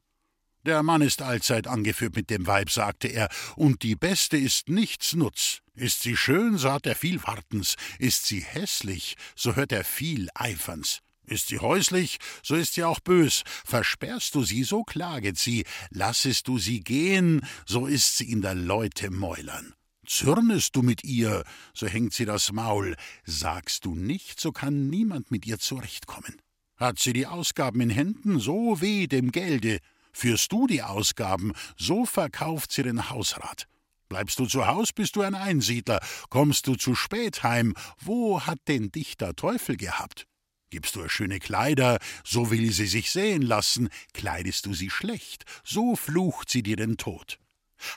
Der 0.65 0.81
Mann 0.83 1.01
ist 1.01 1.21
allzeit 1.21 1.67
angeführt 1.67 2.15
mit 2.15 2.29
dem 2.29 2.47
Weib, 2.47 2.69
sagte 2.69 3.07
er, 3.07 3.29
und 3.55 3.83
die 3.83 3.95
Beste 3.95 4.37
ist 4.37 4.69
nichts 4.69 5.13
Nutz. 5.13 5.59
Ist 5.73 6.03
sie 6.03 6.15
schön, 6.15 6.57
so 6.57 6.71
hat 6.71 6.85
er 6.85 6.95
viel 6.95 7.21
Wartens, 7.23 7.75
ist 7.99 8.27
sie 8.27 8.41
hässlich, 8.41 9.15
so 9.35 9.55
hört 9.55 9.71
er 9.71 9.83
viel 9.83 10.29
Eiferns. 10.35 10.99
Ist 11.25 11.47
sie 11.47 11.59
häuslich, 11.59 12.17
so 12.43 12.55
ist 12.55 12.73
sie 12.75 12.83
auch 12.83 12.99
bös. 12.99 13.43
Versperrst 13.65 14.35
du 14.35 14.43
sie, 14.43 14.63
so 14.63 14.83
klaget 14.83 15.37
sie. 15.37 15.65
Lassest 15.89 16.47
du 16.47 16.57
sie 16.57 16.81
gehen, 16.81 17.41
so 17.65 17.87
ist 17.87 18.17
sie 18.17 18.31
in 18.31 18.41
der 18.41 18.55
Leute 18.55 19.11
Mäulern. 19.11 19.73
Zürnest 20.13 20.75
du 20.75 20.81
mit 20.81 21.05
ihr, 21.05 21.45
so 21.73 21.87
hängt 21.87 22.13
sie 22.13 22.25
das 22.25 22.51
Maul. 22.51 22.97
Sagst 23.23 23.85
du 23.85 23.95
nicht, 23.95 24.41
so 24.41 24.51
kann 24.51 24.89
niemand 24.89 25.31
mit 25.31 25.45
ihr 25.45 25.57
zurechtkommen. 25.57 26.41
Hat 26.75 26.99
sie 26.99 27.13
die 27.13 27.27
Ausgaben 27.27 27.79
in 27.79 27.89
Händen, 27.89 28.37
so 28.37 28.81
weh 28.81 29.07
dem 29.07 29.31
Gelde. 29.31 29.79
Führst 30.11 30.51
du 30.51 30.67
die 30.67 30.83
Ausgaben, 30.83 31.53
so 31.77 32.05
verkauft 32.05 32.73
sie 32.73 32.83
den 32.83 33.09
Hausrat. 33.09 33.67
Bleibst 34.09 34.37
du 34.37 34.47
zu 34.47 34.67
Haus, 34.67 34.91
bist 34.91 35.15
du 35.15 35.21
ein 35.21 35.33
Einsiedler. 35.33 36.01
Kommst 36.29 36.67
du 36.67 36.75
zu 36.75 36.93
spät 36.93 37.43
heim, 37.43 37.73
wo 38.01 38.41
hat 38.41 38.59
denn 38.67 38.91
dich 38.91 39.15
der 39.15 39.33
Teufel 39.37 39.77
gehabt? 39.77 40.27
Gibst 40.71 40.97
du 40.97 41.03
ihr 41.03 41.09
schöne 41.09 41.39
Kleider, 41.39 41.99
so 42.25 42.51
will 42.51 42.69
sie 42.73 42.87
sich 42.87 43.11
sehen 43.11 43.43
lassen, 43.43 43.87
kleidest 44.13 44.65
du 44.65 44.73
sie 44.73 44.89
schlecht, 44.89 45.45
so 45.63 45.95
flucht 45.95 46.49
sie 46.49 46.63
dir 46.63 46.75
den 46.75 46.97
Tod. 46.97 47.40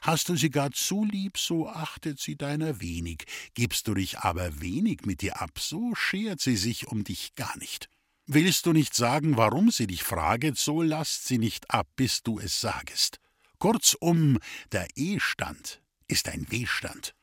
Hast 0.03 0.29
du 0.29 0.37
sie 0.37 0.51
gar 0.51 0.71
zu 0.73 1.05
lieb, 1.05 1.39
so 1.39 1.69
achtet 1.69 2.21
sie 2.21 2.37
deiner 2.37 2.81
wenig, 2.81 3.25
gibst 3.55 3.89
du 3.89 3.95
dich 3.95 4.19
aber 4.21 4.61
wenig 4.61 5.03
mit 5.05 5.23
ihr 5.23 5.41
ab, 5.41 5.59
so 5.59 5.95
schert 5.95 6.41
sie 6.41 6.57
sich 6.57 6.89
um 6.89 7.05
dich 7.05 7.35
gar 7.35 7.57
nicht. 7.59 7.89
Willst 8.27 8.65
du 8.67 8.73
nicht 8.73 8.95
sagen, 8.95 9.37
warum 9.37 9.71
sie 9.71 9.87
dich 9.87 10.03
fraget, 10.03 10.57
so 10.57 10.81
lasst 10.81 11.27
sie 11.27 11.39
nicht 11.39 11.71
ab, 11.71 11.89
bis 11.97 12.23
du 12.23 12.39
es 12.39 12.61
sagest. 12.61 13.21
Kurzum, 13.59 14.39
der 14.73 14.89
Ehstand 14.97 15.83
ist 16.09 16.29
ein 16.29 16.47
Wehstand. 16.51 17.15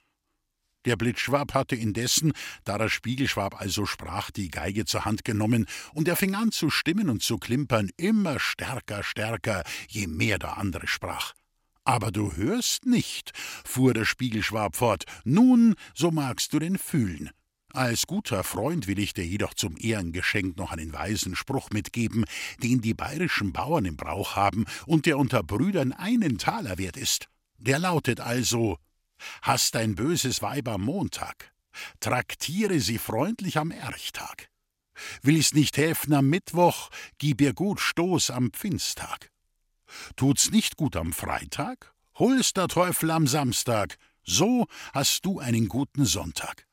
Der 0.86 0.96
Blitzschwab 0.96 1.54
hatte 1.54 1.76
indessen, 1.76 2.34
da 2.64 2.78
der 2.78 2.90
Spiegelschwab 2.90 3.60
also 3.60 3.86
sprach, 3.86 4.32
die 4.32 4.50
Geige 4.50 4.86
zur 4.86 5.06
Hand 5.06 5.24
genommen, 5.24 5.68
und 5.94 6.08
er 6.08 6.16
fing 6.16 6.34
an 6.34 6.52
zu 6.52 6.70
stimmen 6.72 7.10
und 7.10 7.22
zu 7.22 7.38
klimpern, 7.38 7.90
immer 7.98 8.40
stärker, 8.40 9.04
stärker, 9.04 9.64
je 9.88 10.08
mehr 10.08 10.40
der 10.40 10.58
andere 10.58 10.88
sprach. 10.88 11.34
Aber 11.84 12.12
du 12.12 12.36
hörst 12.36 12.86
nicht, 12.86 13.32
fuhr 13.36 13.94
der 13.94 14.06
Spiegelschwab 14.06 14.76
fort, 14.76 15.06
nun, 15.24 15.76
so 15.96 16.12
magst 16.12 16.54
du 16.54 16.60
denn 16.60 16.78
fühlen. 16.78 17.32
Als 17.74 18.06
guter 18.06 18.44
Freund 18.44 18.88
will 18.88 19.00
ich 19.00 19.14
dir 19.14 19.26
jedoch 19.26 19.54
zum 19.54 19.78
Ehrengeschenk 19.78 20.58
noch 20.58 20.72
einen 20.72 20.92
weisen 20.94 21.36
Spruch 21.36 21.70
mitgeben, 21.72 22.26
den 22.62 22.82
die 22.82 22.94
bayerischen 22.94 23.54
Bauern 23.54 23.86
im 23.86 23.96
Brauch 23.96 24.36
haben 24.36 24.66
und 24.86 25.06
der 25.06 25.18
unter 25.18 25.42
Brüdern 25.42 25.94
einen 25.94 26.38
Taler 26.38 26.78
wert 26.78 26.98
ist. 26.98 27.28
Der 27.58 27.80
lautet 27.80 28.20
also 28.20 28.78
Hast 29.42 29.76
ein 29.76 29.96
böses 29.96 30.42
Weib 30.42 30.68
am 30.68 30.82
Montag, 30.82 31.54
traktiere 32.00 32.80
sie 32.80 32.98
freundlich 32.98 33.58
am 33.58 33.72
Erchtag. 33.72 34.50
Willst 35.22 35.56
nicht 35.56 35.78
helfen 35.78 36.14
am 36.14 36.28
Mittwoch, 36.28 36.90
gib 37.18 37.40
ihr 37.40 37.54
gut 37.54 37.80
Stoß 37.80 38.32
am 38.32 38.52
Pfingsttag. 38.52 39.32
Tut's 40.16 40.52
nicht 40.52 40.78
gut 40.78 40.96
am 40.96 41.14
Freitag, 41.14 41.94
Hol's 42.16 42.54
der 42.54 42.68
Teufel 42.68 43.10
am 43.12 43.26
Samstag, 43.26 43.98
so 44.24 44.68
hast 44.94 45.26
du 45.26 45.40
einen 45.40 45.68
guten 45.68 46.06
Sonntag. 46.06 46.68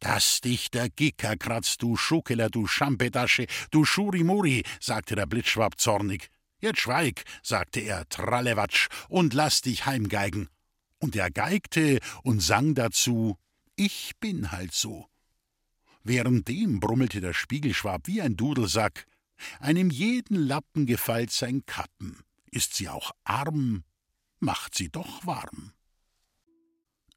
Dass 0.00 0.40
dich 0.40 0.70
der 0.70 0.88
Gicker 0.88 1.36
kratzt, 1.36 1.82
du 1.82 1.96
Schukeler, 1.96 2.50
du 2.50 2.66
Schampedasche, 2.66 3.46
du 3.70 3.84
Schurimuri, 3.84 4.62
sagte 4.80 5.16
der 5.16 5.26
Blitzschwab 5.26 5.78
zornig. 5.78 6.30
Jetzt 6.60 6.80
schweig, 6.80 7.24
sagte 7.42 7.80
er, 7.80 8.08
Trallewatsch, 8.08 8.88
und 9.08 9.34
lass 9.34 9.60
dich 9.60 9.86
heimgeigen. 9.86 10.48
Und 10.98 11.14
er 11.14 11.30
geigte 11.30 12.00
und 12.22 12.40
sang 12.40 12.74
dazu, 12.74 13.38
ich 13.76 14.12
bin 14.18 14.50
halt 14.50 14.72
so. 14.72 15.06
Währenddem 16.02 16.80
brummelte 16.80 17.20
der 17.20 17.34
Spiegelschwab 17.34 18.06
wie 18.06 18.22
ein 18.22 18.36
Dudelsack, 18.36 19.06
einem 19.60 19.90
jeden 19.90 20.36
Lappen 20.36 20.86
gefällt 20.86 21.30
sein 21.30 21.64
Kappen, 21.66 22.22
ist 22.50 22.74
sie 22.74 22.88
auch 22.88 23.12
arm, 23.24 23.84
macht 24.40 24.74
sie 24.74 24.88
doch 24.88 25.26
warm 25.26 25.72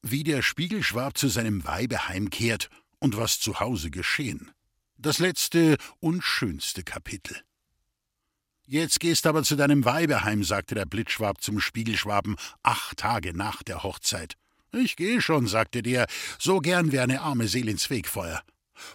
wie 0.02 0.24
der 0.24 0.42
Spiegelschwab 0.42 1.18
zu 1.18 1.28
seinem 1.28 1.66
Weibe 1.66 2.08
heimkehrt 2.08 2.70
und 3.00 3.18
was 3.18 3.40
zu 3.40 3.60
Hause 3.60 3.92
geschehen. 3.92 4.52
Das 4.98 5.20
letzte 5.20 5.78
und 6.00 6.24
schönste 6.24 6.84
Kapitel. 6.84 7.38
Jetzt 8.66 9.00
gehst 9.00 9.28
aber 9.28 9.44
zu 9.44 9.56
deinem 9.56 9.84
Weibe 9.86 10.24
heim, 10.24 10.44
sagte 10.44 10.76
der 10.76 10.86
Blitzschwab 10.86 11.42
zum 11.42 11.60
Spiegelschwaben 11.60 12.36
acht 12.64 12.98
Tage 12.98 13.36
nach 13.36 13.64
der 13.64 13.84
Hochzeit. 13.84 14.38
Ich 14.72 14.96
gehe 14.96 15.22
schon, 15.22 15.48
sagte 15.48 15.82
der, 15.82 16.08
so 16.40 16.60
gern 16.60 16.92
wär 16.92 17.04
eine 17.04 17.22
arme 17.22 17.48
Seele 17.48 17.72
ins 17.72 17.90
Wegfeuer 17.90 18.42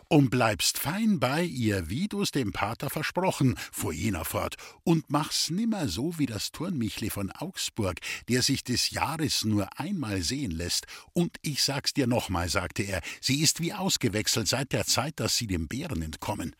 und 0.09 0.31
bleibst 0.31 0.78
fein 0.78 1.21
bei 1.21 1.43
ihr, 1.43 1.88
wie 1.88 2.09
du's 2.09 2.31
dem 2.31 2.52
Pater 2.52 2.90
versprochen, 2.90 3.57
fuhr 3.73 3.93
jener 3.93 4.25
fort, 4.25 4.57
und 4.85 5.11
mach's 5.11 5.50
nimmer 5.50 5.88
so 5.88 6.19
wie 6.19 6.26
das 6.26 6.52
Turnmichli 6.52 7.11
von 7.11 7.31
Augsburg, 7.31 8.00
der 8.28 8.43
sich 8.43 8.64
des 8.64 8.90
Jahres 8.90 9.45
nur 9.45 9.78
einmal 9.78 10.23
sehen 10.23 10.50
lässt. 10.50 10.87
Und 11.12 11.37
ich 11.43 11.62
sag's 11.62 11.95
dir 11.95 12.07
nochmal, 12.07 12.49
sagte 12.49 12.83
er, 12.83 13.00
sie 13.21 13.43
ist 13.43 13.61
wie 13.61 13.73
ausgewechselt 13.73 14.49
seit 14.49 14.73
der 14.73 14.85
Zeit, 14.87 15.21
dass 15.21 15.37
sie 15.37 15.47
dem 15.47 15.69
Bären 15.69 16.02
entkommen. 16.02 16.55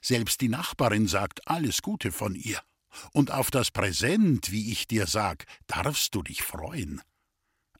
Selbst 0.00 0.40
die 0.40 0.48
Nachbarin 0.48 1.08
sagt 1.08 1.48
alles 1.48 1.82
Gute 1.82 2.12
von 2.12 2.34
ihr. 2.34 2.60
Und 3.12 3.30
auf 3.30 3.50
das 3.50 3.70
Präsent, 3.70 4.52
wie 4.52 4.70
ich 4.70 4.86
dir 4.86 5.06
sag, 5.06 5.46
darfst 5.66 6.14
du 6.14 6.22
dich 6.22 6.42
freuen. 6.42 7.02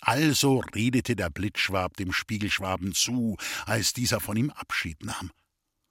Also 0.07 0.63
redete 0.75 1.17
der 1.17 1.31
Blitzschwab 1.31 1.97
dem 1.97 2.13
Spiegelschwaben 2.13 2.93
zu, 2.93 3.39
als 3.65 3.95
dieser 3.95 4.21
von 4.21 4.37
ihm 4.37 4.51
Abschied 4.51 5.03
nahm. 5.03 5.31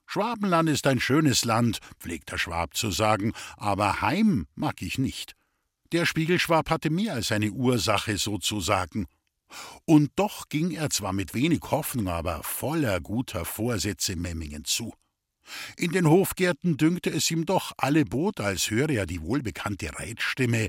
Schwabenland 0.06 0.70
ist 0.70 0.86
ein 0.86 1.00
schönes 1.00 1.46
Land, 1.46 1.80
pflegt 2.00 2.32
der 2.32 2.38
Schwab 2.38 2.78
zu 2.78 2.92
sagen, 2.92 3.34
aber 3.58 4.02
heim 4.02 4.46
mag 4.54 4.84
ich 4.84 5.00
nicht. 5.00 5.34
Der 5.92 6.06
Spiegelschwab 6.06 6.70
hatte 6.70 6.92
mehr 6.92 7.14
als 7.14 7.32
eine 7.32 7.50
Ursache 7.50 8.20
sozusagen. 8.20 9.08
Und 9.86 10.12
doch 10.16 10.48
ging 10.48 10.70
er 10.70 10.92
zwar 10.92 11.14
mit 11.14 11.34
wenig 11.34 11.62
Hoffnung, 11.72 12.08
aber 12.08 12.44
voller 12.44 13.02
guter 13.02 13.46
Vorsätze 13.46 14.16
Memmingen 14.16 14.64
zu. 14.64 14.94
In 15.76 15.92
den 15.92 16.08
Hofgärten 16.08 16.78
dünkte 16.78 17.10
es 17.10 17.32
ihm 17.32 17.48
doch 17.48 17.72
alle 17.78 18.06
Bot, 18.06 18.40
als 18.40 18.70
höre 18.70 18.92
er 18.92 19.08
die 19.08 19.24
wohlbekannte 19.24 19.92
Reitstimme 19.98 20.68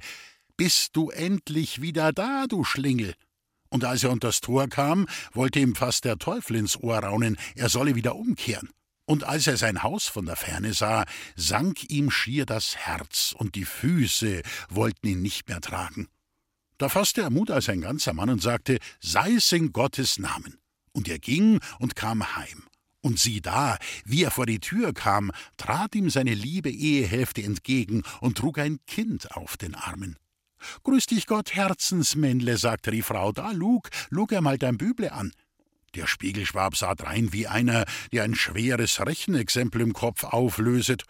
Bist 0.57 0.97
du 0.97 1.11
endlich 1.11 1.83
wieder 1.83 2.15
da, 2.15 2.47
du 2.49 2.65
Schlingel? 2.65 3.15
Und 3.75 3.85
als 3.85 4.05
er 4.05 4.13
unters 4.13 4.41
Tor 4.41 4.69
kam, 4.69 5.09
wollte 5.33 5.59
ihm 5.59 5.75
fast 5.75 6.05
der 6.05 6.17
Teufel 6.17 6.55
ins 6.55 6.77
Ohr 6.77 6.97
raunen, 6.97 7.37
er 7.57 7.69
solle 7.69 7.97
wieder 7.97 8.15
umkehren. 8.15 8.71
Und 9.05 9.25
als 9.25 9.49
er 9.49 9.57
sein 9.57 9.83
Haus 9.83 10.07
von 10.07 10.27
der 10.27 10.37
Ferne 10.37 10.73
sah, 10.73 11.05
sank 11.35 11.91
ihm 11.91 12.13
schier 12.13 12.47
das 12.47 12.77
Herz, 12.77 13.35
und 13.37 13.57
die 13.57 13.65
Füße 13.65 14.43
wollten 14.69 15.09
ihn 15.09 15.23
nicht 15.23 15.49
mehr 15.49 15.61
tragen. 15.61 16.07
Da 16.79 16.89
fasste 16.89 17.23
er 17.23 17.31
Mut 17.31 17.51
als 17.51 17.69
ein 17.69 17.81
ganzer 17.81 18.13
Mann 18.13 18.31
und 18.31 18.41
sagte, 18.41 18.79
sei 19.01 19.33
es 19.33 19.51
in 19.51 19.73
Gottes 19.73 20.21
Namen. 20.21 20.57
Und 20.93 21.09
er 21.09 21.19
ging 21.19 21.59
und 21.81 21.97
kam 21.97 22.37
heim. 22.37 22.69
Und 23.01 23.19
sieh 23.19 23.41
da, 23.41 23.77
wie 24.05 24.23
er 24.23 24.31
vor 24.31 24.47
die 24.47 24.61
Tür 24.61 24.95
kam, 24.95 25.33
trat 25.57 25.97
ihm 25.97 26.11
seine 26.11 26.35
liebe 26.35 26.71
Ehehälfte 26.71 27.43
entgegen 27.43 28.05
und 28.21 28.39
trug 28.39 28.61
ein 28.61 28.79
Kind 28.87 29.33
auf 29.33 29.57
den 29.57 29.75
Armen. 29.75 30.17
Grüß 30.85 31.07
dich 31.07 31.27
Gott, 31.27 31.55
Herzensmännle, 31.55 32.57
sagte 32.57 32.91
die 32.91 33.03
Frau, 33.03 33.33
da 33.33 33.51
lug, 33.53 33.91
lug 34.11 34.33
er 34.33 34.41
mal 34.41 34.59
dein 34.59 34.79
Büble 34.79 35.13
an. 35.13 35.33
Der 35.95 36.07
Spiegelschwab 36.07 36.77
sah 36.77 36.95
drein 36.95 37.33
wie 37.33 37.47
einer, 37.47 37.85
der 38.13 38.25
ein 38.25 38.35
schweres 38.35 39.01
Rechenexempel 39.01 39.81
im 39.81 39.93
Kopf 39.93 40.25
auflöset, 40.25 41.05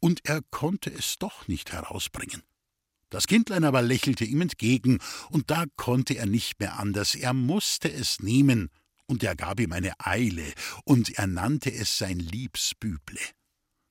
und 0.00 0.20
er 0.24 0.42
konnte 0.50 0.90
es 0.90 1.16
doch 1.18 1.48
nicht 1.48 1.72
herausbringen. 1.72 2.42
Das 3.10 3.26
Kindlein 3.26 3.64
aber 3.64 3.82
lächelte 3.82 4.24
ihm 4.24 4.42
entgegen, 4.42 4.98
und 5.30 5.50
da 5.50 5.64
konnte 5.76 6.14
er 6.14 6.26
nicht 6.26 6.60
mehr 6.60 6.78
anders, 6.78 7.14
er 7.14 7.32
musste 7.32 7.90
es 7.90 8.20
nehmen, 8.20 8.70
und 9.06 9.24
er 9.24 9.34
gab 9.34 9.58
ihm 9.58 9.72
eine 9.72 9.92
Eile, 9.98 10.52
und 10.84 11.18
er 11.18 11.26
nannte 11.26 11.72
es 11.72 11.98
sein 11.98 12.18
Liebsbüble. 12.18 13.18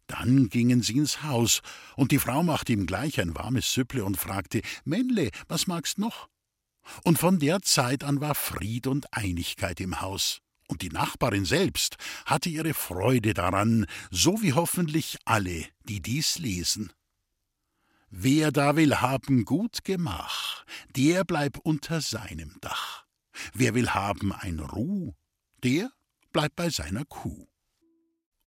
Dann 0.07 0.49
gingen 0.49 0.81
sie 0.81 0.97
ins 0.97 1.23
Haus, 1.23 1.61
und 1.95 2.11
die 2.11 2.19
Frau 2.19 2.41
machte 2.41 2.73
ihm 2.73 2.85
gleich 2.85 3.19
ein 3.19 3.35
warmes 3.35 3.71
Süpple 3.73 4.03
und 4.03 4.17
fragte: 4.17 4.61
Männle, 4.85 5.29
was 5.47 5.67
magst 5.67 5.97
noch? 5.97 6.29
Und 7.03 7.19
von 7.19 7.39
der 7.39 7.61
Zeit 7.61 8.03
an 8.03 8.21
war 8.21 8.33
Fried 8.33 8.87
und 8.87 9.13
Einigkeit 9.13 9.79
im 9.81 9.99
Haus. 10.01 10.39
Und 10.69 10.81
die 10.81 10.89
Nachbarin 10.89 11.45
selbst 11.45 11.97
hatte 12.25 12.49
ihre 12.49 12.73
Freude 12.73 13.33
daran, 13.33 13.85
so 14.11 14.41
wie 14.41 14.53
hoffentlich 14.53 15.17
alle, 15.25 15.65
die 15.83 16.01
dies 16.01 16.39
lesen. 16.39 16.91
Wer 18.09 18.51
da 18.51 18.75
will 18.75 18.95
haben 18.95 19.43
gut 19.43 19.83
Gemach, 19.83 20.65
der 20.95 21.25
bleib 21.25 21.57
unter 21.59 21.99
seinem 22.01 22.55
Dach. 22.61 23.05
Wer 23.53 23.75
will 23.75 23.89
haben 23.89 24.31
ein 24.31 24.59
Ruh, 24.59 25.13
der 25.63 25.91
bleib 26.31 26.55
bei 26.55 26.69
seiner 26.69 27.05
Kuh. 27.05 27.47